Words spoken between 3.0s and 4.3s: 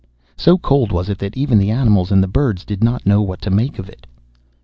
know what to make of it.